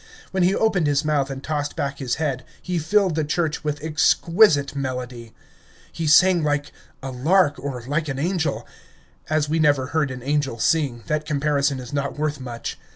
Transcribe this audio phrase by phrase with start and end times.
[0.31, 3.83] When he opened his mouth and tossed back his head, he filled the church with
[3.83, 5.31] exquisite melody.
[5.91, 6.71] He sang like
[7.03, 8.67] a lark, or like an angel.
[9.29, 12.79] As we never heard an angel sing, that comparison is not worth much.